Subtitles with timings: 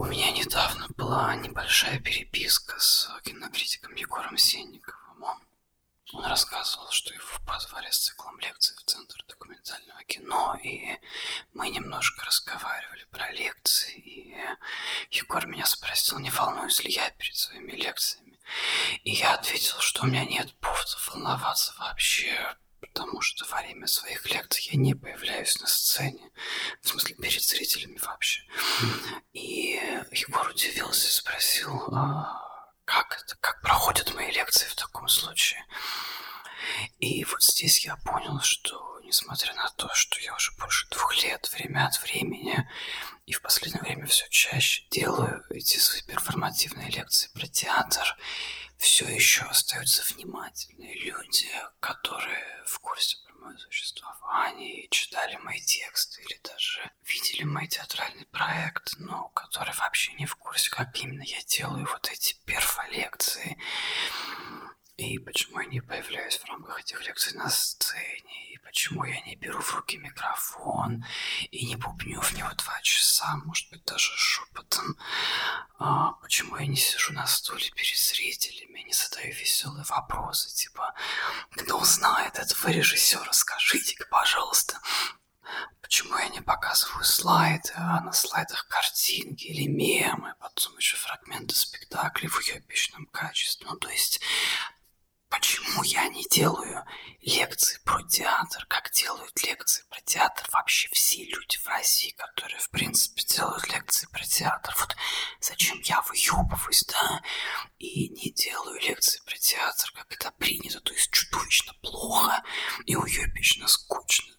[0.00, 5.24] У меня недавно была небольшая переписка с кинокритиком Егором Сенниковым.
[6.12, 10.96] Он, рассказывал, что его позвали с циклом лекций в Центр документального кино, и
[11.52, 14.36] мы немножко разговаривали про лекции, и
[15.10, 18.38] Егор меня спросил, не волнуюсь ли я перед своими лекциями.
[19.02, 24.28] И я ответил, что у меня нет поводов волноваться вообще, потому что во время своих
[24.30, 26.30] лекций я не появляюсь на сцене,
[26.82, 28.42] в смысле перед зрителями вообще.
[29.32, 29.80] И
[30.12, 32.48] Егор удивился и спросил, а
[32.84, 35.64] как это, как проходят мои лекции в таком случае.
[36.98, 41.50] И вот здесь я понял, что несмотря на то, что я уже больше двух лет
[41.52, 42.68] время от времени
[43.26, 48.16] и в последнее время все чаще делаю эти свои перформативные лекции про театр,
[48.78, 51.50] все еще остаются внимательные люди,
[51.80, 58.26] которые в курсе про мое существование и читали мои тексты или даже видели мой театральный
[58.26, 63.58] проект, но которые вообще не в курсе, как именно я делаю вот эти перфолекции
[64.98, 69.36] и почему я не появляюсь в рамках этих лекций на сцене, и почему я не
[69.36, 71.04] беру в руки микрофон
[71.52, 74.96] и не бубню в него два часа, может быть, даже шепотом,
[75.78, 80.92] а, почему я не сижу на стуле перед зрителями, не задаю веселые вопросы, типа,
[81.52, 84.80] кто знает этого режиссера, скажите-ка, пожалуйста,
[85.80, 92.28] Почему я не показываю слайды, а на слайдах картинки или мемы, потом еще фрагменты спектаклей
[92.28, 93.66] в уебищном качестве.
[93.66, 94.20] Ну, то есть
[95.28, 96.84] Почему я не делаю
[97.20, 102.70] лекции про театр, как делают лекции про театр вообще все люди в России, которые, в
[102.70, 104.74] принципе, делают лекции про театр?
[104.78, 104.96] Вот
[105.40, 107.22] зачем я выебываюсь, да,
[107.78, 112.42] и не делаю лекции про театр, как это принято, то есть чудовищно плохо
[112.86, 114.34] и уебично скучно.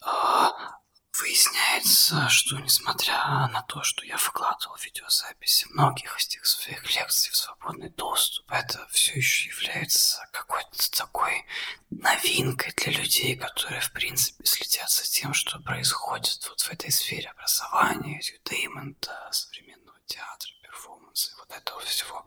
[0.00, 0.80] А,
[1.20, 7.36] Выясняется, что несмотря на то, что я выкладывал видеозаписи многих из тех своих лекций в
[7.36, 11.46] свободный доступ, это все еще является какой-то такой
[11.90, 17.28] новинкой для людей, которые, в принципе, следят за тем, что происходит вот в этой сфере
[17.30, 22.26] образования, эдютеймента, современного театра, перформанса и вот этого всего.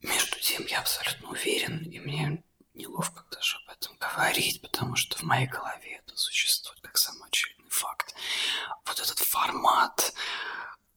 [0.00, 2.42] Между тем, я абсолютно уверен, и мне
[2.74, 8.14] неловко даже об этом говорить, потому что в моей голове это существует как самоочевидно факт.
[8.84, 10.12] Вот этот формат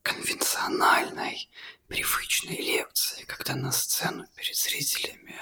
[0.03, 1.49] конвенциональной,
[1.87, 5.39] привычной лекции, когда на сцену перед зрителями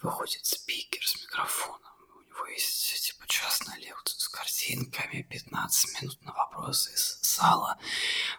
[0.00, 1.80] выходит спикер с микрофоном.
[2.16, 7.78] У него есть типа частная лекция с картинками, 15 минут на вопросы из зала.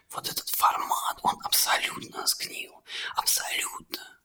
[0.10, 2.84] Вот этот формат, он абсолютно сгнил.
[3.16, 4.20] Абсолютно.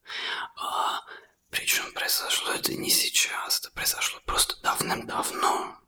[0.56, 1.03] А,
[1.50, 5.78] причем произошло это не сейчас, это произошло просто давным-давно.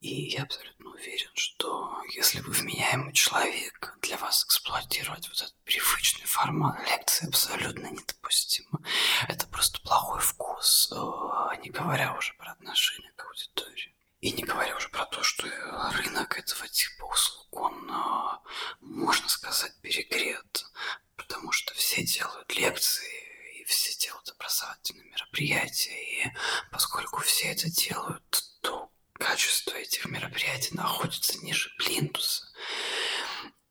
[0.00, 6.26] И я абсолютно уверен, что если вы вменяемый человек, для вас эксплуатировать вот этот привычный
[6.26, 8.80] формат лекции абсолютно недопустимо.
[9.28, 10.96] Это просто плохой вкус, э,
[11.62, 13.96] не говоря уже про отношение к аудитории.
[14.20, 15.46] И не говоря уже про то, что
[15.96, 18.38] рынок этого типа услуг, он, э,
[18.80, 20.66] можно сказать, перегрет,
[21.16, 26.32] потому что все делают лекции, и все делают образовательные мероприятия, и
[26.70, 32.46] поскольку все это делают, то качество этих мероприятий находится ниже плинтуса.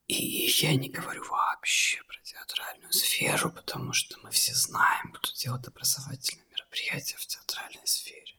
[0.07, 2.91] И я не говорю вообще про театральную
[3.23, 8.35] сферу, потому что мы все знаем, кто делает образовательные мероприятия в театральной сфере.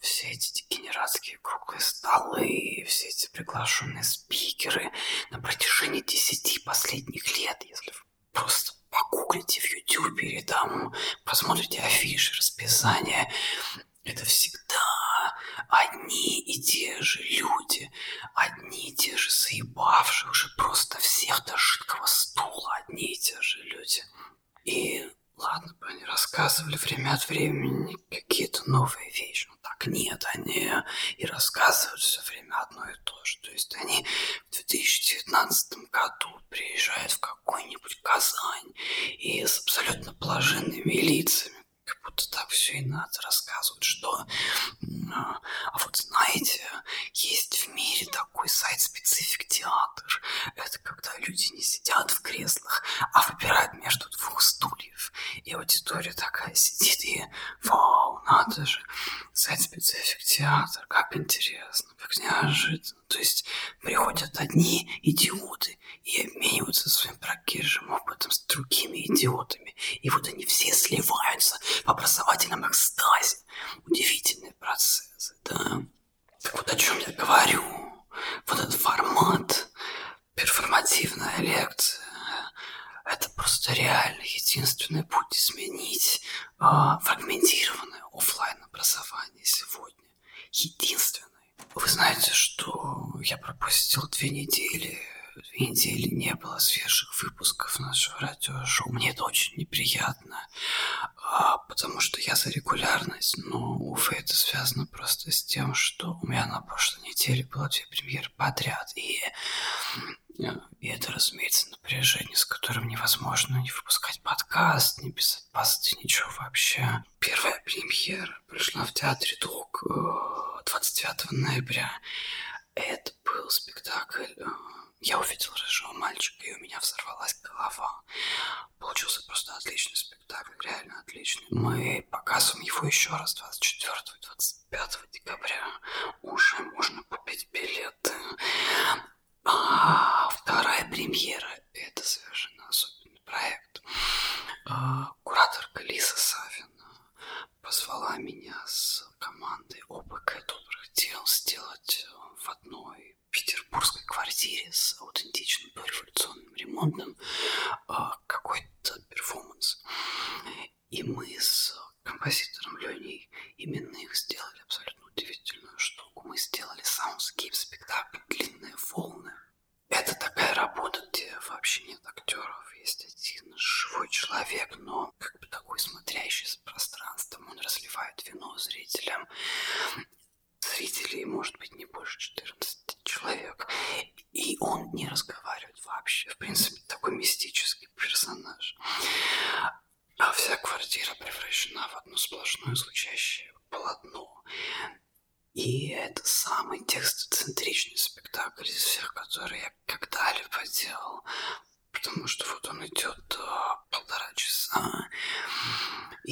[0.00, 4.92] Все эти дегенератские круглые столы, все эти приглашенные спикеры
[5.30, 7.98] на протяжении десяти последних лет, если вы
[8.32, 10.92] просто погуглите в Ютубе или там
[11.24, 13.32] посмотрите афиши, расписания,
[14.04, 14.95] это всегда
[15.68, 17.90] одни и те же люди,
[18.34, 23.62] одни и те же заебавшие уже просто всех до жидкого стула, одни и те же
[23.62, 24.02] люди.
[24.64, 30.72] И ладно бы они рассказывали время от времени какие-то новые вещи, но так нет, они
[31.16, 33.38] и рассказывают все время одно и то же.
[33.40, 34.06] То есть они
[34.48, 38.72] в 2019 году приезжают в какой-нибудь Казань
[39.18, 41.55] и с абсолютно блаженными лицами
[41.86, 44.26] как будто так все и надо рассказывать, что...
[45.14, 45.40] А,
[45.72, 46.60] а вот знаете,
[47.14, 50.22] есть в мире такой сайт специфик театр.
[50.56, 55.12] Это когда люди не сидят в креслах, а выбирают между двух стульев.
[55.44, 57.24] И аудитория такая сидит и...
[57.62, 58.80] Вау, надо же,
[59.32, 63.00] сайт специфик театр, как интересно, как неожиданно.
[63.08, 63.46] То есть
[63.80, 65.55] приходят одни идиоты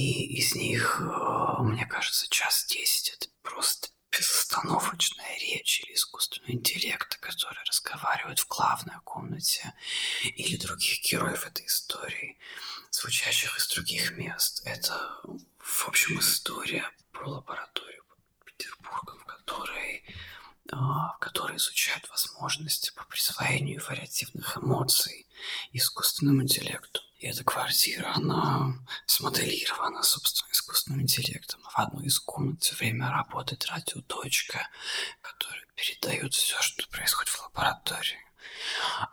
[0.05, 7.17] и из них, uh, мне кажется, час десять это просто безостановочная речь или искусственный интеллект,
[7.17, 9.73] который разговаривает в главной комнате,
[10.23, 12.39] или других героев этой истории,
[12.91, 14.63] звучащих из других мест.
[14.67, 14.95] Это,
[15.59, 20.05] в общем, история про лабораторию под Петербургом, в которой
[20.73, 25.27] а, в которой изучают возможности по присвоению вариативных эмоций
[25.73, 27.01] искусственному интеллекту.
[27.19, 28.75] И эта квартира, она
[29.07, 31.61] смоделирована, собственно, искусственным интеллектом.
[31.63, 34.69] В одной из комнат все время работает радиоточка,
[35.21, 38.19] которая передает все, что происходит в лаборатории.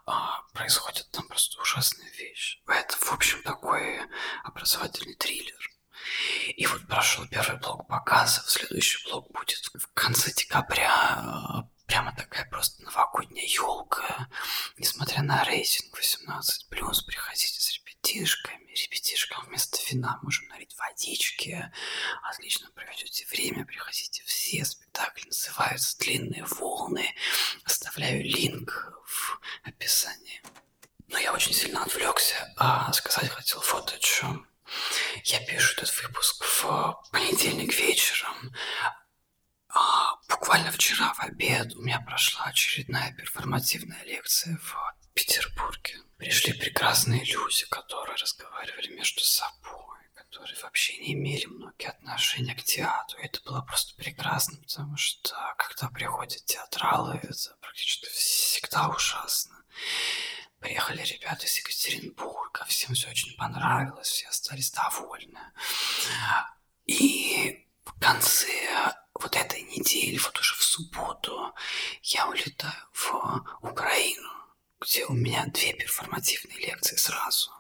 [0.06, 2.62] А, происходит там просто ужасная вещь.
[2.68, 4.00] Это, в общем, такой
[4.44, 5.72] образовательный триллер.
[6.56, 12.82] И вот прошел первый блок показов, следующий блок будет в конце декабря прямо такая просто
[12.84, 14.30] новогодняя елка.
[14.78, 18.72] Несмотря на рейтинг 18+, приходите с ребятишками.
[18.72, 21.70] Ребятишкам вместо вина можем налить водички.
[22.24, 24.64] Отлично проведете время, приходите все.
[24.64, 27.14] Спектакль называется «Длинные волны».
[27.66, 30.42] Оставляю линк в описании.
[31.10, 34.48] Но я очень сильно отвлекся, а сказать хотел вот о чем.
[35.24, 38.54] Я пишу этот выпуск в понедельник вечером,
[39.74, 44.76] а, буквально вчера в обед у меня прошла очередная перформативная лекция в
[45.14, 45.98] Петербурге.
[46.18, 53.20] Пришли прекрасные люди, которые разговаривали между собой, которые вообще не имели многие отношения к театру.
[53.20, 59.64] И это было просто прекрасно, потому что когда приходят театралы, это практически всегда ужасно.
[60.62, 65.40] Приехали ребята из Екатеринбурга, всем все очень понравилось, все остались довольны.
[66.86, 71.52] И в конце вот этой недели, вот уже в субботу,
[72.04, 74.30] я улетаю в Украину,
[74.80, 77.52] где у меня две перформативные лекции сразу.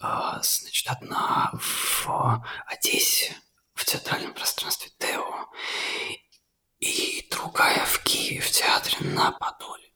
[0.00, 3.36] А, значит, одна в Одессе,
[3.74, 5.48] в театральном пространстве Тео,
[6.80, 9.89] и другая в Киеве, в театре на Подоле.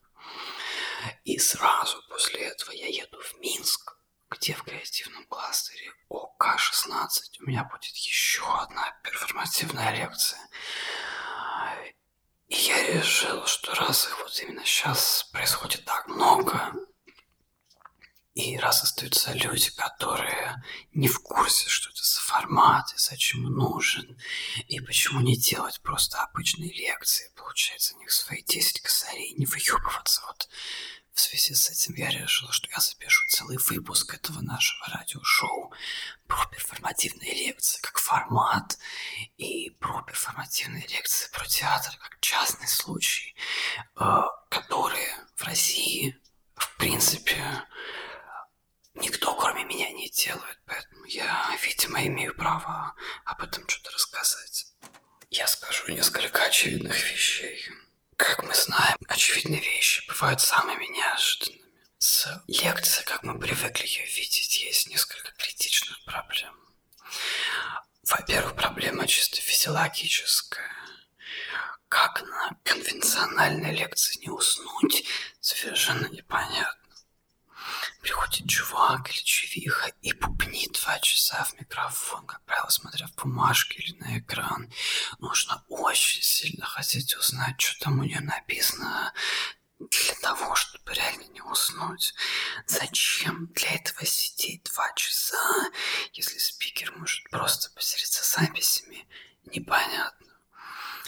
[1.25, 3.97] И сразу после этого я еду в Минск,
[4.31, 7.09] где в креативном кластере ОК-16
[7.41, 10.41] у меня будет еще одна перформативная лекция.
[12.49, 16.75] И я решил, что раз их вот именно сейчас происходит так много,
[18.35, 20.63] и раз остаются люди, которые
[20.93, 24.19] не в курсе, что это за формат и зачем нужен,
[24.67, 30.23] и почему не делать просто обычные лекции, получать за них свои 10 косарей, не выебываться
[30.27, 30.49] вот
[31.15, 35.73] в связи с этим я решил, что я запишу целый выпуск этого нашего радиошоу
[36.27, 38.77] про перформативные лекции как формат
[39.37, 43.37] и про перформативные лекции про театр как частный случай,
[43.97, 46.21] э, которые в России,
[46.57, 47.65] в принципе,
[48.95, 52.95] никто, кроме меня не делают, поэтому я, видимо, имею право
[53.25, 54.67] об этом что-то рассказать.
[55.31, 57.61] Я скажу несколько очевидных вещей.
[58.17, 61.63] Как мы знаем, очевидные вещи бывают самыми неожиданными.
[61.99, 66.55] С лекцией, как мы привыкли ее видеть, есть несколько критичных проблем.
[68.05, 70.71] Во-первых, проблема чисто физиологическая.
[71.89, 75.05] Как на конвенциональной лекции не уснуть,
[75.41, 76.85] совершенно непонятно.
[78.03, 83.79] Приходит чувак или чувиха и бубнит два часа в микрофон, как правило, смотря в бумажке
[83.79, 84.71] или на экран.
[85.21, 85.65] Нужно
[85.95, 89.15] очень сильно хотеть узнать, что там у нее написано,
[89.79, 92.15] для того, чтобы реально не уснуть.
[92.67, 95.71] Зачем для этого сидеть два часа,
[96.13, 99.07] если спикер может просто поделиться записями?
[99.45, 100.27] Непонятно.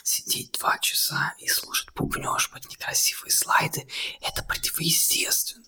[0.04, 3.88] Сидеть два часа и слушать бубнёж под некрасивые слайды–
[4.20, 5.66] это противоестественно.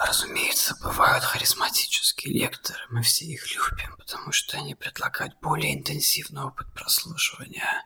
[0.00, 6.72] Разумеется, бывают харизматические лекторы, мы все их любим, потому что они предлагают более интенсивный опыт
[6.72, 7.84] прослушивания,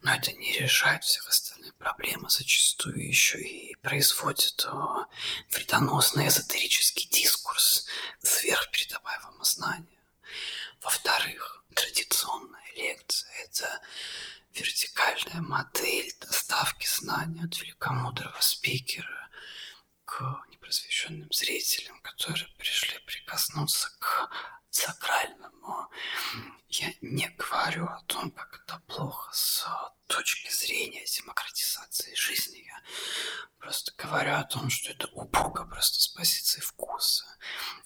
[0.00, 4.66] но это не решает всех остальных проблем, а зачастую еще и производит
[5.50, 7.86] вредоносный эзотерический дискурс
[8.22, 10.00] сверхпередаваемого знания.
[10.80, 13.82] Во-вторых, традиционная лекция– это
[14.54, 19.28] вертикальная модель доставки знания от великомудрого спикера
[20.06, 24.30] к непросвещенным зрителям, которые пришли прикоснуться к
[24.70, 25.90] сакральному.
[26.68, 29.66] Я не говорю о том, как это плохо с
[30.06, 32.64] точки зрения демократизации жизни.
[32.66, 32.82] Я
[33.58, 37.26] просто говорю о том, что это убого просто с позиции вкуса.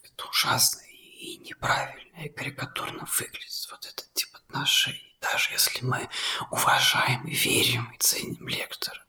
[0.02, 6.09] Это ужасно и неправильно, и карикатурно выглядит вот этот тип отношений, даже если мы
[6.52, 9.05] уважаем верим и ценим лектора.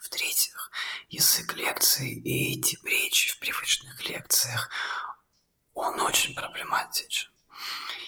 [0.00, 0.53] В-третьих,
[1.08, 4.70] язык лекции и тип речи в привычных лекциях,
[5.74, 7.30] он очень проблематичен.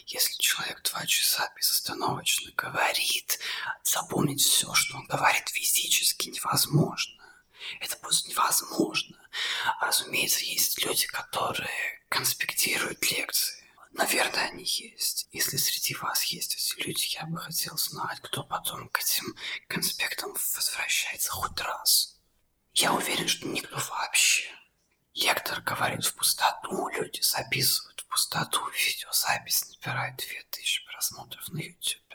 [0.07, 3.41] Если человек два часа безостановочно говорит,
[3.83, 7.25] запомнить все, что он говорит, физически невозможно.
[7.81, 9.17] Это просто невозможно.
[9.81, 13.65] Разумеется, есть люди, которые конспектируют лекции.
[13.93, 15.27] Наверное, они есть.
[15.33, 19.35] Если среди вас есть эти люди, я бы хотел знать, кто потом к этим
[19.69, 22.16] конспектам возвращается хоть раз.
[22.76, 24.45] Я уверен, что никто вообще.
[25.14, 32.14] Лектор говорит в пустоту, люди записывают в пустоту, видеозапись набирает 2000 просмотров на YouTube.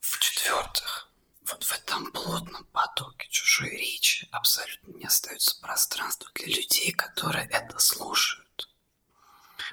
[0.00, 1.08] В-четвертых,
[1.42, 7.78] вот в этом плотном потоке чужой речи абсолютно не остается пространства для людей, которые это
[7.78, 8.47] слушают.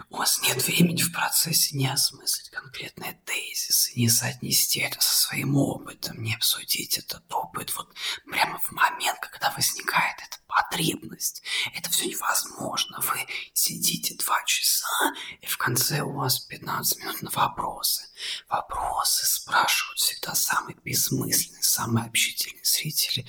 [0.10, 5.56] У вас нет времени в процессе не осмыслить конкретные тезисы, не соотнести это со своим
[5.56, 7.94] опытом, не обсудить этот опыт вот
[8.30, 11.44] прямо в момент, когда возникает эта потребность.
[11.74, 13.00] Это все невозможно.
[13.02, 14.88] Вы сидите два часа,
[15.42, 18.04] и в конце у вас 15 минут на вопросы.
[18.50, 23.28] Вопросы спрашивают всегда самые бессмысленные, самые общительные зрители.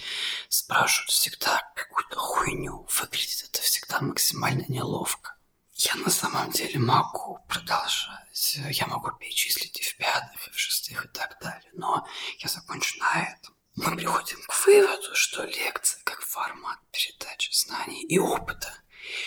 [0.48, 2.86] Спрашивают всегда какую-то хуйню.
[3.00, 5.35] Выглядит это всегда максимально неловко.
[5.78, 8.58] Я на самом деле могу продолжать.
[8.70, 11.70] Я могу перечислить и в пятых, и в шестых, и так далее.
[11.74, 12.06] Но
[12.38, 13.54] я закончу на этом.
[13.74, 18.72] Мы приходим к выводу, что лекция как формат передачи знаний и опыта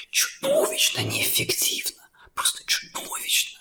[0.09, 2.09] чудовищно неэффективна.
[2.33, 3.59] Просто чудовищно.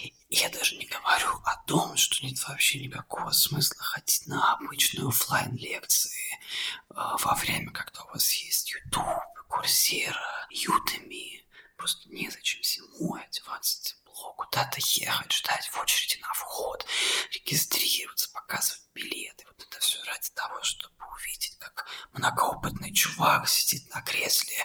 [0.00, 5.06] И я даже не говорю о том, что нет вообще никакого смысла ходить на обычные
[5.06, 9.04] офлайн лекции э, во время, когда у вас есть YouTube,
[9.48, 11.41] Курсера, Udemy,
[11.82, 16.86] просто незачем зимой одеваться тепло, куда-то ехать, ждать в очереди на вход,
[17.32, 19.44] регистрироваться, показывать билеты.
[19.48, 24.64] Вот это все ради того, чтобы увидеть, как многоопытный чувак сидит на кресле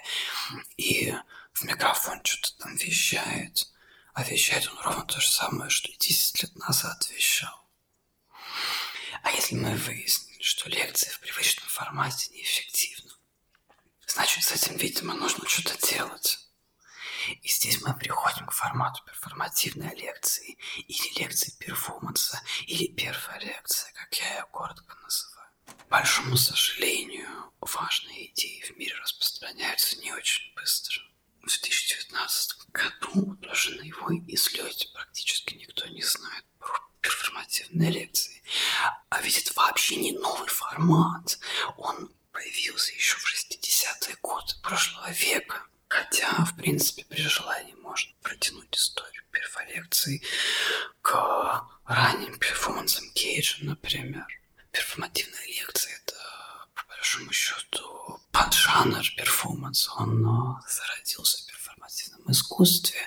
[0.78, 1.12] и
[1.54, 3.68] в микрофон что-то там вещает.
[4.14, 7.68] А вещает он ровно то же самое, что и 10 лет назад вещал.
[9.24, 13.12] А если мы выяснили, что лекции в привычном формате неэффективны,
[14.06, 16.47] значит, с этим, видимо, нужно что-то делать.
[17.42, 20.58] И здесь мы приходим к формату перформативной лекции,
[20.88, 25.50] или лекции перформанса, или первая лекция, как я ее коротко называю.
[25.66, 27.30] К большому сожалению,
[27.62, 31.02] важные идеи в мире распространяются не очень быстро.
[31.42, 38.44] В 2019 году даже на его излете практически никто не знает про перформативные лекции.
[39.10, 41.40] А ведь это вообще не новый формат.
[41.78, 45.64] Он появился еще в 60-е годы прошлого века.
[45.88, 50.22] Хотя, в принципе, при желании можно протянуть историю первой лекции
[51.02, 54.26] к ранним перформансам Кейджа, например.
[54.72, 56.16] Перформативная лекция– это,
[56.76, 59.92] по большому счету, поджанр перформанса.
[59.94, 63.00] Он он зародился в перформативном искусстве,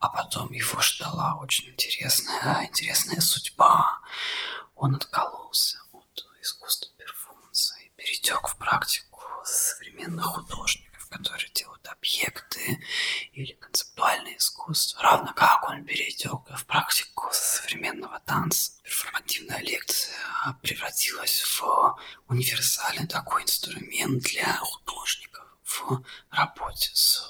[0.00, 4.00] а потом его ждала очень интересная, интересная судьба.
[4.74, 12.84] Он откололся от искусства перформанса и перетек в практику современных художников, которые делают объекты
[13.32, 18.72] или концептуальное искусство, равно как он перетек в практику современного танца.
[18.82, 20.16] Перформативная лекция
[20.60, 21.96] превратилась в
[22.28, 27.22] универсальный такой инструмент для художников в работе с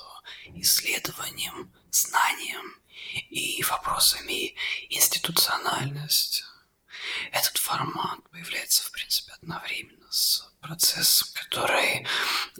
[0.46, 2.80] исследованием, знанием
[3.28, 4.54] и вопросами
[4.88, 6.42] институциональности.
[7.32, 12.06] Этот формат появляется, в принципе, одновременно с процессом, который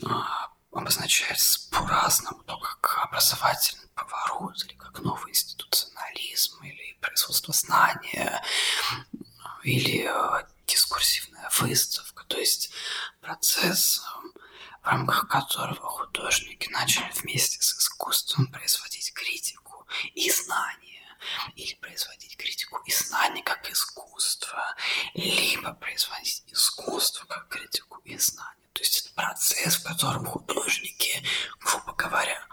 [0.05, 8.43] а, обозначается по-разному, то как образовательный поворот, или как новый институционализм, или производство знания,
[9.63, 12.71] или э, дискурсивная выставка, то есть
[13.21, 14.03] процесс,
[14.83, 21.17] в рамках которого художники начали вместе с искусством производить критику и знания,
[21.55, 24.77] или производить критику и знания как искусство,
[25.15, 28.65] либо производить искусство как критику и знания.
[28.75, 31.23] То есть это процесс, в котором художники,
[31.61, 32.45] грубо говоря,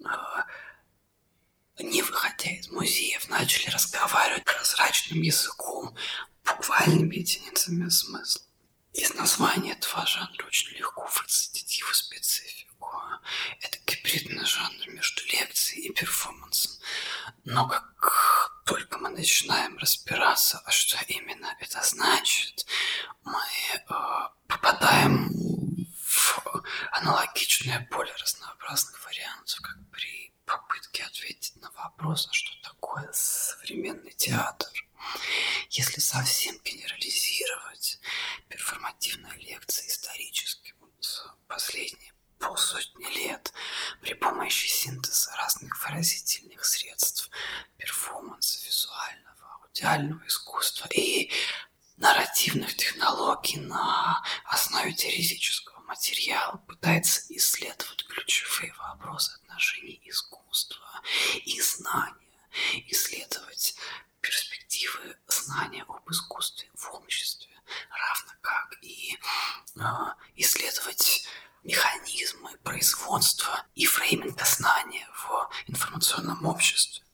[0.00, 5.96] э, не выходя из музеев, начали разговаривать прозрачным языком,
[6.44, 8.42] буквальными единицами смысла.
[8.92, 12.90] Из названия этого жанра очень легко выцепить его специфику.
[13.60, 16.72] Это гибридный жанр между лекцией и перформансом.
[17.58, 22.64] Но как только мы начинаем разбираться, а что именно это значит,
[23.24, 23.42] мы
[23.74, 23.78] э,
[24.46, 25.28] попадаем
[26.00, 26.62] в
[26.92, 34.70] аналогичное поле разнообразных вариантов, как при попытке ответить на вопрос, а что такое современный театр.
[35.70, 37.98] Если совсем генерализировать,
[38.48, 43.52] перформативная лекция исторически вот последние полсотни лет
[44.00, 47.30] при помощи синтеза разных выразительных средств,
[47.76, 51.30] перформанса, визуального, аудиального искусства и
[51.96, 61.02] нарративных технологий на основе теоретического материала пытается исследовать ключевые вопросы отношений искусства
[61.44, 62.48] и знания,
[62.86, 63.74] исследовать
[64.20, 67.50] перспективы знания об искусстве в обществе,
[67.90, 69.18] равно как и
[69.76, 69.80] э,
[70.36, 71.26] исследовать
[71.68, 77.04] механизмы производства и фрейминга знания в информационном обществе.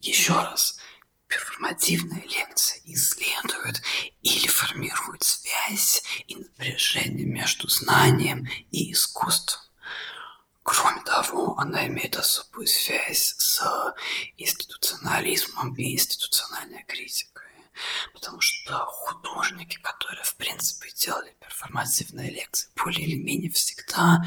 [0.00, 0.78] Еще раз,
[1.26, 3.82] перформативная лекция исследует
[4.22, 6.34] или формирует связь и
[7.14, 9.62] напряжение между знанием и искусством.
[10.62, 13.62] Кроме того, она имеет особую связь с
[14.38, 17.44] институционализмом и институциональной критикой.
[18.14, 24.24] Потому что художники, которые, в принципе, делали перформативные лекции, более или менее всегда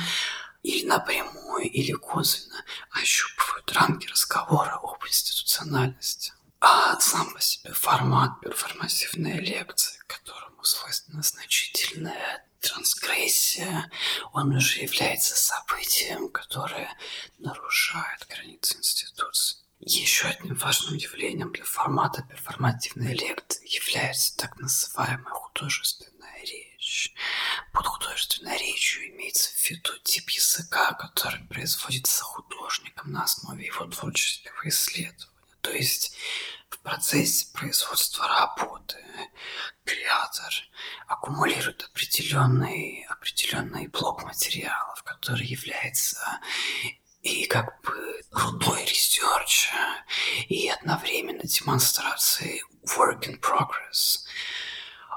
[0.64, 6.34] или напрямую, или косвенно ощупывают рамки разговора об институциональности.
[6.60, 13.92] А сам по себе формат перформативной лекции, которому свойственна значительная трансгрессия,
[14.34, 16.90] он уже является событием, которое
[17.38, 19.60] нарушает границы институции.
[19.80, 27.14] Еще одним важным явлением для формата перформативной лекции является так называемая художественная речь.
[27.72, 34.68] Под художественной речью имеется в виду тип языка, который производится художником на основе его творческого
[34.68, 35.37] исследования.
[35.68, 36.14] То есть
[36.70, 38.96] в процессе производства работы
[39.84, 40.54] креатор
[41.08, 46.40] аккумулирует определенный, определенный блок материалов, который является
[47.22, 49.76] и как бы рудой research а,
[50.48, 52.64] и одновременно демонстрацией
[52.98, 54.20] work in progress.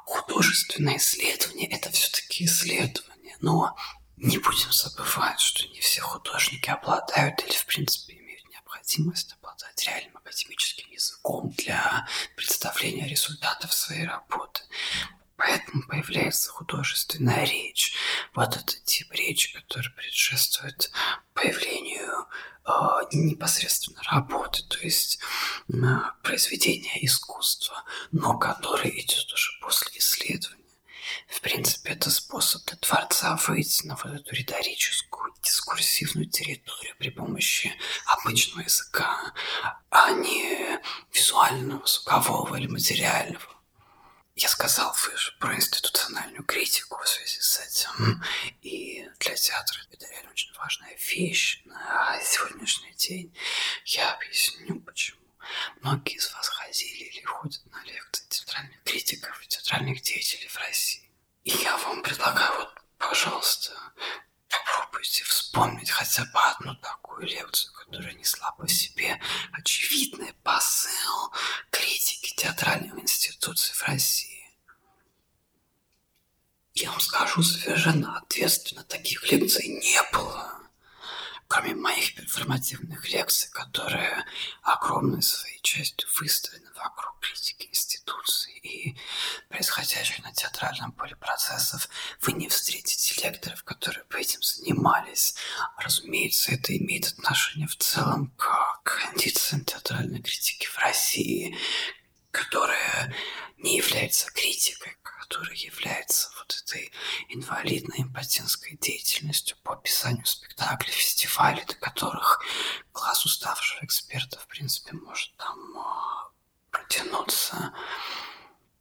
[0.04, 3.76] Художественное исследование– это все-таки исследование, но
[4.16, 10.16] не будем забывать, что не все художники обладают или, в принципе, имеют необходимость обладать реальным
[10.16, 14.62] академическим языком для представления результатов своей работы.
[15.36, 17.94] Поэтому появляется художественная речь.
[18.34, 20.90] Вот этот тип речи, который предшествует
[21.32, 22.26] появлению
[22.66, 22.70] э,
[23.12, 25.18] непосредственно работы, то есть
[25.68, 25.74] э,
[26.22, 30.59] произведения искусства, но который идет уже после исследования.
[31.28, 37.74] В принципе, это способ для творца выйти на вот эту риторическую, дискурсивную территорию при помощи
[38.06, 39.32] обычного языка,
[39.90, 40.80] а не
[41.12, 43.60] визуального, звукового или материального.
[44.36, 48.22] Я сказал выше про институциональную критику в связи с этим.
[48.62, 53.36] И для театра это реально очень важная вещь на сегодняшний день.
[53.84, 55.19] Я объясню, почему.
[55.80, 61.10] Многие из вас ходили или ходят на лекции театральных критиков и театральных деятелей в России.
[61.44, 63.72] И я вам предлагаю, вот, пожалуйста,
[64.50, 69.20] Попробуйте вспомнить хотя бы одну такую лекцию, которая несла по себе
[69.52, 71.32] очевидный посыл
[71.70, 74.50] критики театральных институций в России.
[76.74, 80.00] Я вам скажу совершенно ответственно, таких лекций не.
[81.60, 84.24] Кроме моих перформативных лекций, которые
[84.62, 88.96] огромной своей частью выстроены вокруг критики институций и
[89.50, 91.86] происходящих на театральном поле процессов,
[92.22, 95.34] вы не встретите лекторов, которые бы этим занимались.
[95.76, 101.58] Разумеется, это имеет отношение в целом к кондициям театральной критики в России,
[102.30, 103.14] которая
[103.58, 104.96] не является критикой,
[105.30, 106.90] которая является вот этой
[107.28, 112.42] инвалидной импотентской деятельностью по описанию спектаклей, фестивалей, до которых
[112.92, 116.30] глаз уставшего эксперта, в принципе, может там а,
[116.72, 117.72] протянуться.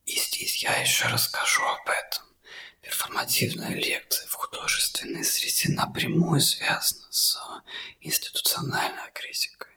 [0.08, 2.24] И здесь я еще расскажу об этом.
[2.82, 7.38] Перформативная лекция в художественной среде напрямую связана с
[8.00, 9.69] институциональной критикой.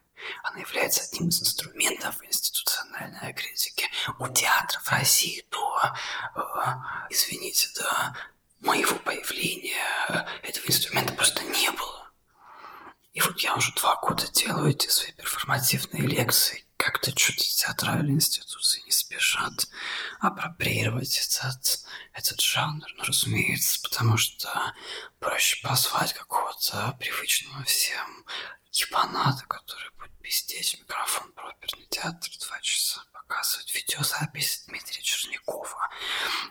[0.42, 3.88] Она является одним из инструментов институциональной критики.
[4.18, 5.94] У театра в России до,
[6.36, 6.40] э,
[7.10, 8.16] извините, до
[8.60, 12.10] моего появления этого инструмента просто не было.
[13.12, 16.64] И вот я уже два года делаю эти свои перформативные лекции.
[16.78, 19.68] Как-то что-то театральные институции не спешат
[20.18, 22.86] апроприировать этот, этот жанр.
[22.96, 24.74] Ну, разумеется, потому что
[25.20, 28.24] проще позвать какого-то привычного всем
[28.72, 35.88] ебаната, который будет пиздеть микрофон про оперный театр два часа показывать видеозапись Дмитрия Чернякова.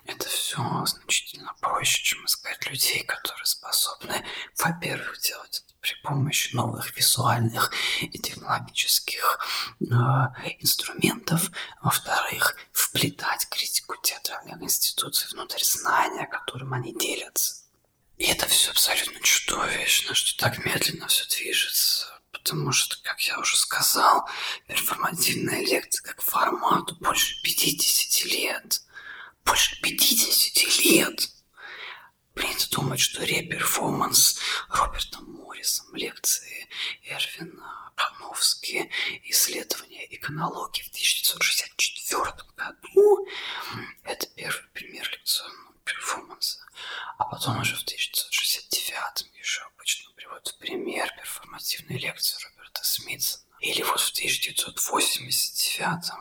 [0.06, 4.26] Это все значительно проще, чем искать людей, которые способны,
[4.58, 9.40] во-первых, делать это при помощи новых визуальных и технологических
[9.80, 9.86] э,
[10.60, 17.61] инструментов, во-вторых, вплетать критику театральных институций внутрь знания, которым они делятся.
[18.22, 22.06] И это все абсолютно чудовищно, что так медленно все движется.
[22.32, 24.30] Потому что, как я уже сказал,
[24.68, 28.84] перформативная лекция как формату больше 50 лет.
[29.44, 31.30] Больше 50 лет!
[32.36, 34.38] Принято думать, что реперформанс
[34.70, 36.70] Робертом Моррисом, лекции
[37.06, 38.92] Эрвина Пановски,
[39.24, 42.24] исследования иконологии в 1964
[42.56, 43.28] году–
[44.04, 46.60] это первый пример лекционного перформанса.
[47.18, 48.01] А потом уже в 1969
[55.92, 56.21] Cazzo.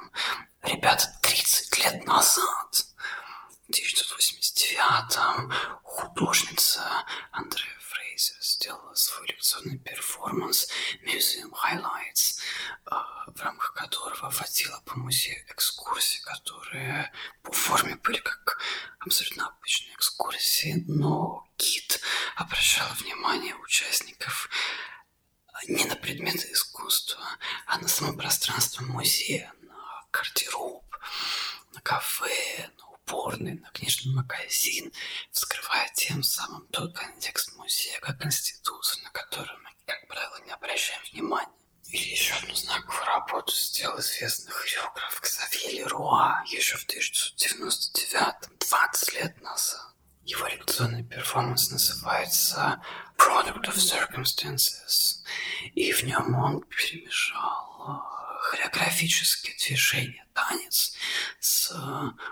[60.48, 60.94] Танец
[61.38, 61.72] с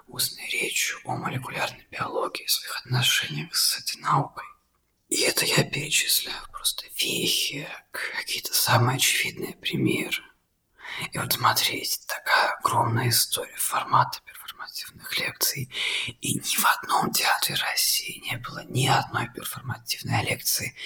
[0.06, 4.44] устной речью о молекулярной биологии своих отношениях с этой наукой.
[5.08, 10.22] И это я перечисляю просто вехи, какие-то самые очевидные примеры.
[11.12, 15.70] И вот смотрите, такая огромная история формата перформативных лекций.
[16.20, 20.76] И ни в одном театре России не было ни одной перформативной лекции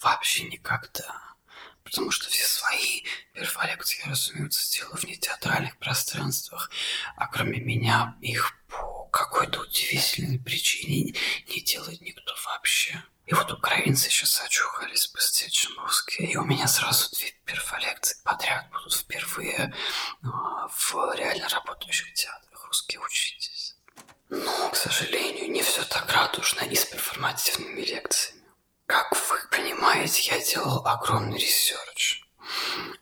[0.00, 1.31] вообще никогда.
[1.92, 3.02] Потому что все свои
[3.34, 6.70] перфолекции разумеется, делаю в нетеатральных пространствах,
[7.16, 11.14] а кроме меня их по какой-то удивительной причине
[11.48, 13.04] не делает никто вообще.
[13.26, 16.32] И вот украинцы сейчас очухались быстрее, чем русские.
[16.32, 19.74] И у меня сразу две перфолекции подряд будут впервые
[20.22, 22.64] а, в реально работающих театрах.
[22.64, 23.76] Русские учитесь.
[24.30, 28.41] Но, к сожалению, не все так радужно и с перформативными лекциями.
[28.86, 32.24] Как вы понимаете, я делал огромный research.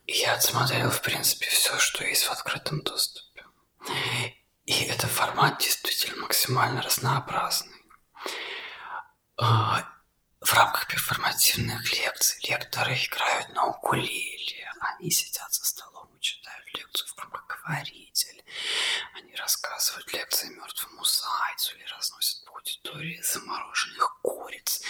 [0.06, 3.44] И я отсмотрел, в принципе, все, что есть в открытом доступе.
[4.66, 7.82] И этот формат действительно максимально разнообразный.
[9.36, 9.84] А,
[10.40, 14.70] в рамках перформативных лекций лекторы играют на укулеле.
[14.80, 18.44] Они сидят за столом и читают лекцию в громкоговоритель.
[19.14, 24.82] Они рассказывают лекции мертвому зайцу или разносят по аудитории замороженных куриц.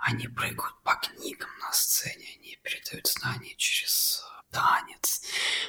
[0.00, 5.22] Они прыгают по книгам на сцене, они передают знания через э, танец.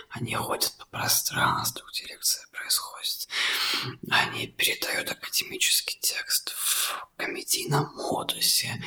[0.10, 3.28] Они ходят по пространству, где лекция происходит.
[4.12, 8.84] Они передают академический текст в комедийном модусе.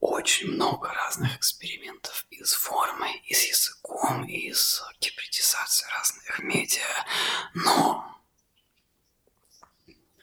[0.00, 7.06] Очень много разных экспериментов и с формой, и с языком, и с гибридизацией разных медиа.
[7.54, 8.22] Но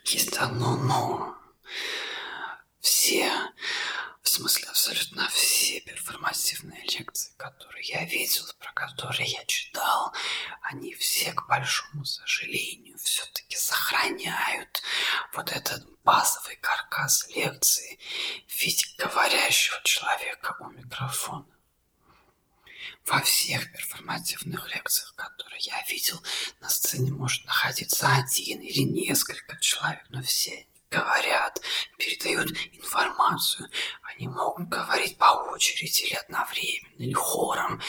[0.05, 1.35] есть одно но.
[2.79, 3.31] Все
[4.25, 10.13] в смысле, абсолютно все перформативные лекции, которые я видел, про которые я читал,
[10.61, 14.81] они все, к большому сожалению, все-таки сохраняют
[15.33, 17.99] вот этот базовый каркас лекции
[18.47, 21.45] в виде говорящего человека у микрофона.
[23.05, 26.19] Во всех перформативных лекциях, которые я видел,
[26.61, 30.65] на сцене может находиться один или несколько человек, но все
[30.95, 31.61] говорят,
[31.97, 33.69] передают информацию.
[34.03, 37.81] Они могут говорить по очереди или одновременно, или хором,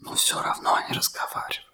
[0.00, 1.66] но все равно они разговаривают.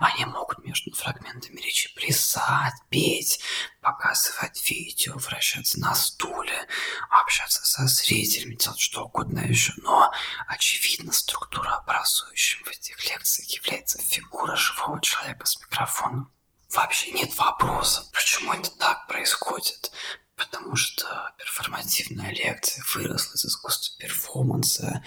[0.00, 3.40] Они могут между фрагментами речи плясать, петь,
[3.80, 6.66] показывать видео, вращаться на стуле,
[7.10, 9.72] общаться со зрителями, делать что угодно еще.
[9.78, 10.12] Но,
[10.46, 16.32] очевидно, структура образующим в этих лекциях является фигура живого человека с микрофоном
[16.70, 19.90] вообще нет вопросов, почему это так происходит.
[20.38, 25.04] Потому что перформативная лекция выросла из искусства перформанса,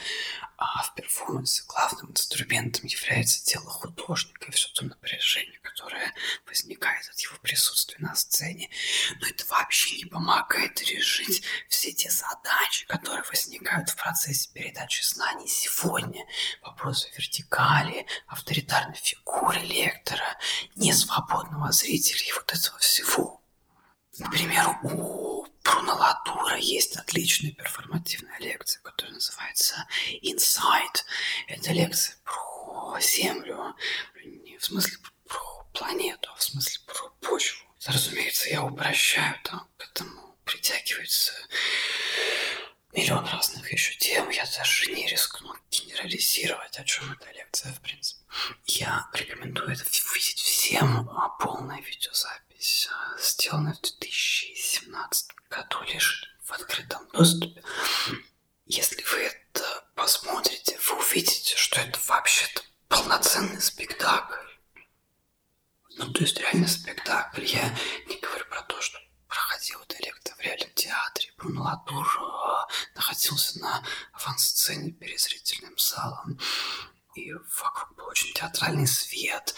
[0.58, 6.13] а в перформансе главным инструментом является тело художника и все то напряжение, которое
[6.46, 8.70] возникает от его присутствия на сцене.
[9.22, 15.48] Но это вообще не помогает решить все те задачи, которые возникают в процессе передачи знаний
[15.48, 16.26] сегодня.
[16.62, 20.38] Вопросы вертикали, авторитарной фигуры лектора,
[20.76, 23.40] несвободного зрителя и вот этого всего.
[24.19, 29.88] Например, у Бруно Латура есть отличная перформативная лекция, которая называется
[30.21, 31.04] Inside.
[31.47, 33.76] Это лекция про Землю,
[34.24, 34.97] не в смысле
[35.28, 37.67] про планету, а в смысле про почву.
[37.86, 41.32] Разумеется, я упрощаю, там к этому притягивается
[42.93, 44.30] миллион разных еще тем.
[44.30, 48.21] Я даже не рискну генерализировать, о чем эта лекция, в принципе.
[48.65, 51.10] Я рекомендую это увидеть всем.
[51.10, 52.50] А полная видеозапись,
[53.17, 57.63] сделанная в 2017 году, лежит в открытом доступе.
[58.65, 64.36] Если вы это посмотрите, вы увидите, что это вообще-то полноценный спектакль.
[65.97, 67.43] Ну, то есть реально спектакль.
[67.43, 67.76] Я
[68.08, 71.34] не говорю про то, что проходил эта лекция в реальном театре.
[71.38, 76.39] Бруно Латур э, находился на авансцене перед зрительным залом
[77.15, 79.54] и вокруг был очень театральный свет,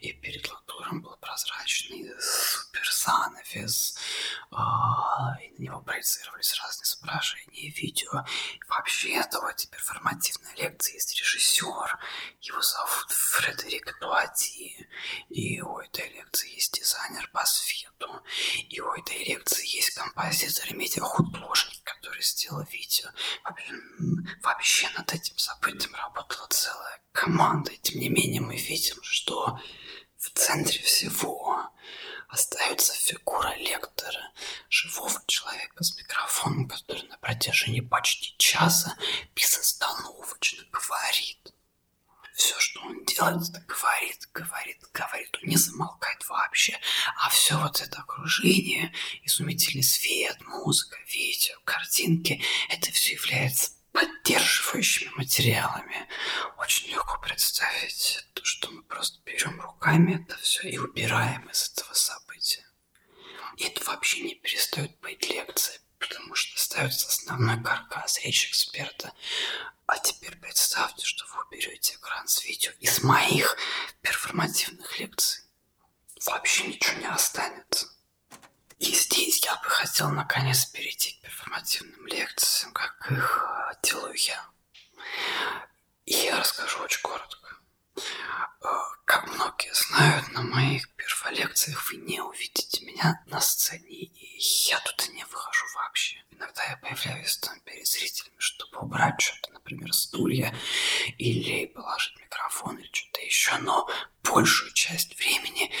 [0.00, 3.96] и перед латуром был прозрачный супер занавес,
[4.50, 8.24] а, и на него проецировались разные изображения видео.
[8.54, 11.98] И вообще, это в этой перформативной лекции есть режиссер,
[12.40, 14.88] его зовут Фредерик Туати,
[15.28, 18.22] и у этой лекции есть дизайнер по свету,
[18.68, 23.08] и у этой лекции есть композитор и медиахудожник, который сделал видео.
[23.44, 23.74] Вообще,
[24.42, 27.78] вообще над этим событием работала целая командой.
[27.82, 29.58] Тем не менее, мы видим, что
[30.16, 31.70] в центре всего
[32.28, 34.32] остается фигура лектора,
[34.68, 38.96] живого человека с микрофоном, который на протяжении почти часа
[39.34, 41.54] безостановочно говорит.
[42.34, 45.36] Все, что он делает, это говорит, говорит, говорит.
[45.42, 46.78] Он не замолкает вообще.
[47.16, 48.92] А все вот это окружение,
[49.24, 56.08] изумительный свет, музыка, видео, картинки, это все является поддерживающими материалами.
[56.58, 61.92] Очень легко представить то, что мы просто берем руками это все и убираем из этого
[61.94, 62.64] события.
[63.56, 69.12] И это вообще не перестает быть лекцией, потому что остается основной каркас, речь эксперта.
[69.86, 73.56] А теперь представьте, что вы уберете экран с видео из моих
[74.02, 75.42] перформативных лекций.
[76.24, 77.88] Вообще ничего не останется.
[78.78, 84.46] И здесь я бы хотел наконец перейти к перформативным лекциям, как их э, делаю я.
[86.06, 87.56] И я расскажу очень коротко.
[87.96, 88.68] Э,
[89.04, 94.38] как многие знают, на моих перфолекциях вы не увидите меня на сцене, и
[94.68, 96.22] я туда не выхожу вообще.
[96.30, 100.54] Иногда я появляюсь там перед зрителями, чтобы убрать что-то, например, стулья,
[101.18, 103.88] или положить микрофон, или что-то еще, но
[104.22, 105.72] большую часть времени,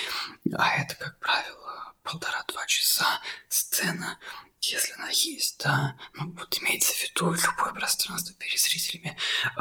[0.56, 1.67] а это, как правило,
[2.10, 4.18] полтора-два часа сцена,
[4.62, 9.16] если она есть, да, ну вот имеется в виду любое пространство перед зрителями,
[9.56, 9.60] э,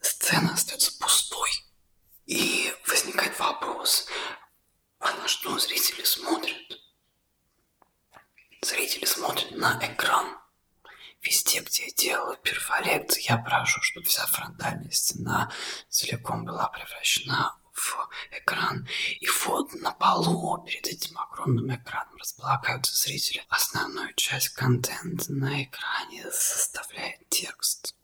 [0.00, 1.50] сцена остается пустой.
[2.26, 4.06] И возникает вопрос,
[4.98, 6.56] а на что зрители смотрят?
[8.60, 10.36] Зрители смотрят на экран.
[11.22, 15.50] Везде, где я делаю перфолекции, я прошу, чтобы вся фронтальная стена
[15.88, 18.86] целиком была превращена в экран.
[19.20, 23.44] И вот на полу перед этим огромным экраном располагаются зрители.
[23.48, 27.94] Основную часть контента на экране составляет текст.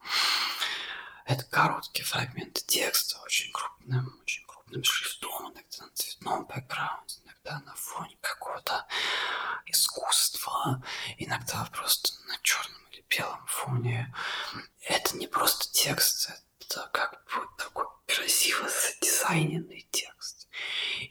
[1.26, 7.74] Это короткие фрагменты текста, очень крупным, очень крупным шрифтом, иногда на цветном бэкграунде, иногда на
[7.74, 8.86] фоне какого-то
[9.66, 10.82] искусства,
[11.16, 14.14] иногда просто на черном или белом фоне.
[14.82, 16.43] Это не просто текст, это
[16.92, 20.48] как бы такой красиво задизайненный текст.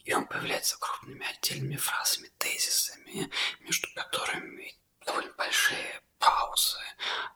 [0.03, 6.79] И он появляется крупными отдельными фразами, тезисами, между которыми довольно большие паузы,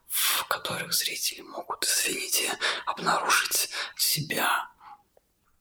[0.07, 4.69] в которых зрители могут, извините, обнаружить себя.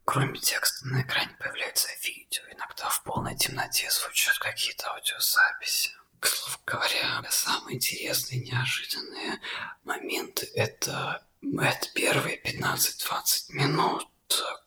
[0.05, 5.91] Кроме текста на экране появляется видео, иногда в полной темноте звучат какие-то аудиозаписи.
[6.21, 9.41] К слову говоря, самые интересные, неожиданные
[9.85, 14.09] моменты это, это первые 15-20 минут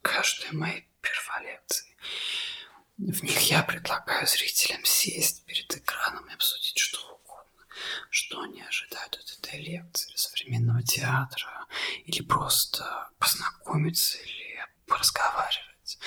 [0.01, 1.95] каждой моей первой лекции.
[2.97, 7.63] В них я предлагаю зрителям сесть перед экраном и обсудить что угодно,
[8.10, 11.67] что они ожидают от этой лекции современного театра,
[12.05, 15.97] или просто познакомиться, или поразговаривать.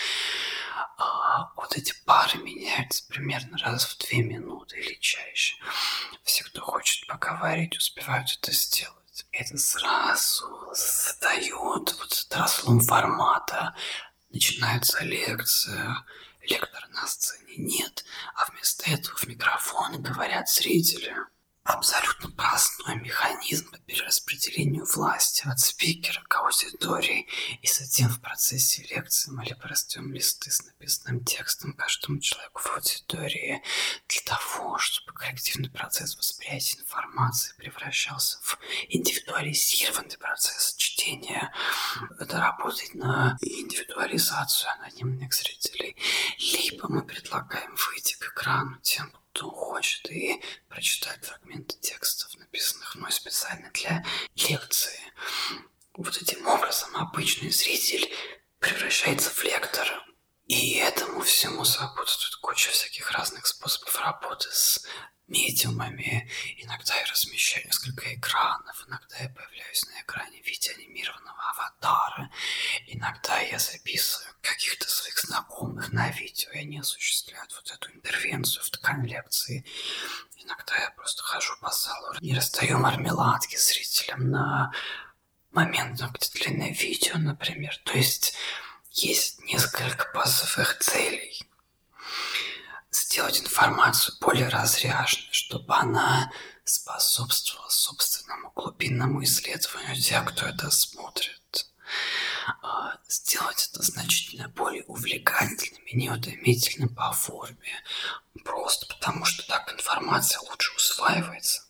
[0.99, 5.57] А вот эти пары меняются примерно раз в две минуты или чаще.
[6.25, 9.02] Все, кто хочет поговорить, успевают это сделать.
[9.31, 13.75] Это сразу задает вот разлом формата.
[14.31, 16.05] Начинается лекция,
[16.41, 21.15] лектора на сцене нет, а вместо этого в микрофоны говорят зрители
[21.65, 27.29] абсолютно простой механизм по перераспределению власти от спикера к аудитории,
[27.61, 32.73] и затем в процессе лекции мы либо растем листы с написанным текстом каждому человеку в
[32.75, 33.63] аудитории
[34.09, 41.53] для того, чтобы коллективный процесс восприятия информации превращался в индивидуализированный процесс чтения.
[42.19, 45.97] Это работает на индивидуализацию анонимных зрителей.
[46.39, 53.11] Либо мы предлагаем выйти к экрану тем, кто хочет и прочитать фрагменты текстов, написанных мной
[53.11, 54.05] специально для
[54.37, 55.01] лекции.
[55.95, 58.13] Вот этим образом обычный зритель
[58.59, 60.05] превращается в лектора.
[60.47, 64.85] И этому всему сопутствует куча всяких разных способов работы с
[65.29, 66.29] медиумами.
[66.59, 72.31] Иногда я размещаю несколько экранов, иногда я появляюсь на экране в виде анимированного аватара,
[72.87, 78.71] иногда я записываю каких-то своих знакомых на видео, и они осуществляют вот эту интервенцию в
[78.71, 79.65] ткань лекции.
[80.37, 84.73] Иногда я просто хожу по залу и расстаю мармеладки зрителям на
[85.53, 87.77] момент, где длинное видео, например.
[87.85, 88.35] То есть
[88.91, 91.52] есть несколько базовых целей
[92.93, 96.31] сделать информацию более разряженной, чтобы она
[96.65, 101.67] способствовала собственному глубинному исследованию тех, кто это смотрит.
[102.63, 107.83] А, сделать это значительно более увлекательным и неутомительным по форме,
[108.45, 111.63] просто потому что так информация лучше усваивается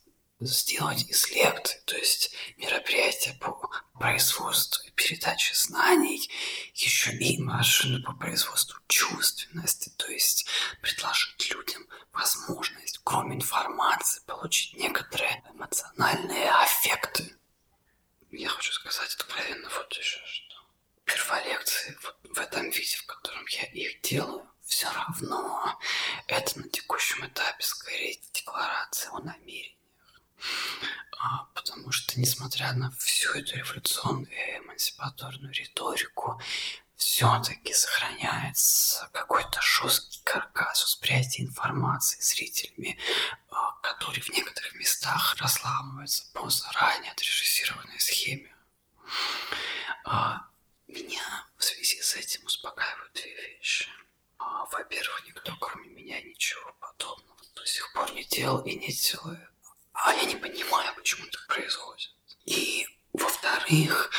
[0.46, 6.28] сделать из лекций, то есть мероприятия по производству и передаче знаний,
[6.74, 10.46] еще и машину по производству чувственности, то есть
[10.80, 17.36] предложить людям возможность, кроме информации, получить некоторые эмоциональные аффекты.
[18.30, 20.56] Я хочу сказать откровенно вот еще что.
[21.04, 25.78] Перволекции вот в этом виде, в котором я их делаю, все равно
[26.26, 29.81] это на текущем этапе скорее декларация о намерении
[31.54, 36.40] потому что, несмотря на всю эту революционную и эмансипаторную риторику,
[36.96, 42.98] все-таки сохраняется какой-то жесткий каркас восприятия информации зрителями,
[43.50, 48.54] а, который в некоторых местах разламывается по заранее отрежиссированной схеме.
[50.04, 50.46] А,
[50.86, 53.88] меня в связи с этим успокаивают две вещи.
[54.38, 59.51] Во-первых, никто, кроме меня, ничего подобного до сих пор не делал и не делает.
[59.92, 62.10] А я не понимаю, почему так происходит.
[62.44, 64.10] И, во-вторых,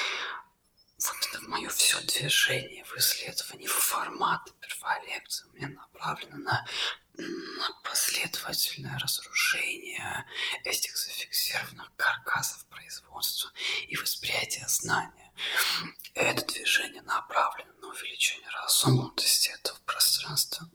[1.00, 6.66] вот это мое все движение в исследовании формата первой лекции у меня направлено на,
[7.18, 10.26] на последовательное разрушение
[10.64, 13.52] этих зафиксированных каркасов производства
[13.88, 15.32] и восприятия знания.
[16.14, 20.70] Это движение направлено на увеличение разумности этого пространства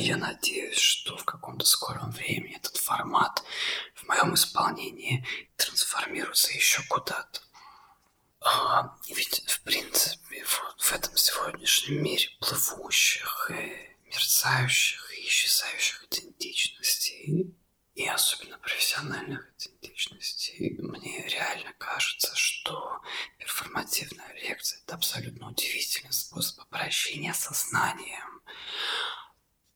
[0.00, 3.42] я надеюсь, что в каком-то скором времени этот формат
[3.94, 5.26] в моем исполнении
[5.56, 7.40] трансформируется еще куда-то.
[8.40, 17.54] А, ведь, в принципе, вот в этом сегодняшнем мире плывущих и мерцающих и исчезающих идентичностей,
[17.94, 23.00] и особенно профессиональных идентичностей, мне реально кажется, что
[23.38, 28.42] перформативная лекция– это абсолютно удивительный способ обращения со знанием.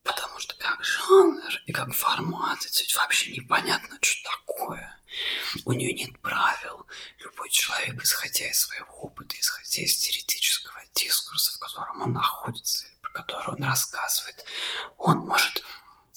[0.08, 4.98] Потому что как жанр и как формат, это ведь вообще непонятно, что такое.
[5.66, 6.86] У нее нет правил.
[7.18, 12.96] Любой человек, исходя из своего опыта, исходя из теоретического дискурса, в котором он находится, или
[13.02, 14.46] про который он рассказывает,
[14.96, 15.62] он может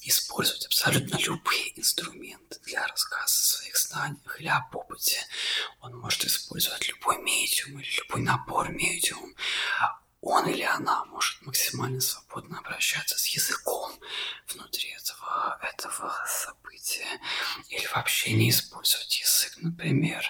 [0.03, 5.19] использовать абсолютно любые инструменты для рассказа о своих знаниях или об опыте.
[5.81, 9.35] Он может использовать любой медиум или любой набор медиум.
[10.31, 13.91] Он или она может максимально свободно обращаться с языком
[14.47, 17.19] внутри этого, этого события.
[17.67, 20.23] Или вообще не использовать язык, например.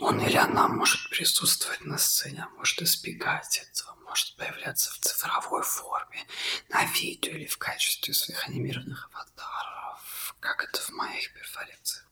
[0.00, 5.62] Он или она может присутствовать на сцене, а может избегать этого, может появляться в цифровой
[5.62, 6.26] форме,
[6.68, 12.04] на видео или в качестве своих анимированных аватаров, как это в моих например.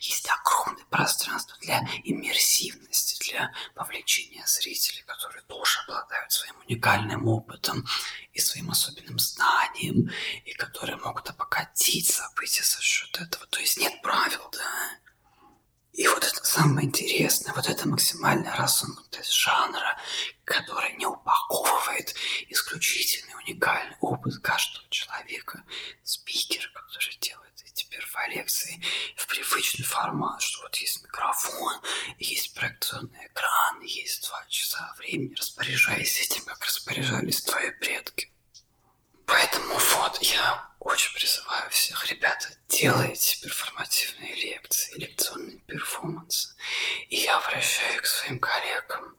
[0.00, 7.86] Есть огромное пространство для иммерсивности, для вовлечения зрителей, которые тоже обладают своим уникальным опытом
[8.32, 10.10] и своим особенным знанием,
[10.44, 13.46] и которые могут обогатить события за счет этого.
[13.46, 14.98] То есть нет правил, да?
[15.96, 19.98] И вот это самое интересное, вот это максимальная разомкнутость жанра,
[20.44, 22.14] которая не упаковывает
[22.48, 25.64] исключительный уникальный опыт каждого человека,
[26.02, 27.45] спикера, который делает
[27.76, 28.82] эти перфолекции
[29.16, 31.74] в привычный формат, что вот есть микрофон,
[32.18, 38.32] есть проекционный экран, есть два часа времени, распоряжаясь этим, как распоряжались твои предки.
[39.26, 46.54] Поэтому вот я очень призываю всех, ребята, делайте перформативные лекции, лекционные перформансы.
[47.08, 49.16] И я обращаюсь к своим коллегам,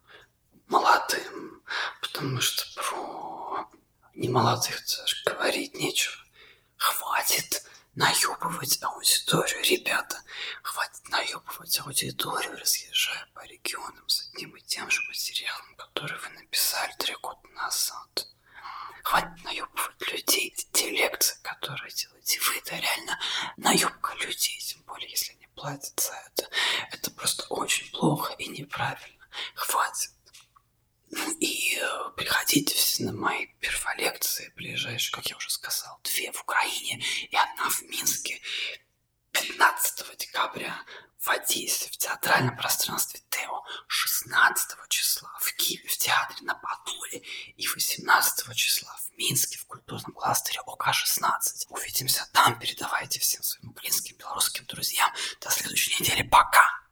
[0.67, 1.61] молодым,
[2.01, 3.69] потому что про
[4.15, 6.15] немолодых даже говорить нечего.
[6.77, 7.63] Хватит
[7.97, 10.21] наебывать аудиторию, ребята.
[10.61, 16.93] Хватит наебывать аудиторию, разъезжая по регионам с одним и тем же материалом, который вы написали
[16.99, 18.27] три года назад.
[19.03, 20.55] Хватит наебывать людей.
[20.71, 23.19] Те лекции, которые делаете вы, это реально
[23.57, 24.59] наебка людей.
[24.59, 26.49] Тем более, если они платят за это.
[26.91, 29.25] Это просто очень плохо и неправильно.
[29.55, 30.11] Хватит.
[31.39, 37.01] И э, приходите все на мои перфолекции ближайшие, как я уже сказал, две в Украине
[37.29, 38.41] и одна в Минске.
[39.31, 40.75] 15 декабря
[41.19, 47.21] в Одессе, в театральном пространстве Тео, 16 числа в Киеве, в театре на Подоле
[47.55, 51.67] и 18 числа в Минске, в культурном кластере ОК-16.
[51.69, 55.11] Увидимся там, передавайте всем своим близким белорусским друзьям.
[55.41, 56.86] До следующей недели, пока!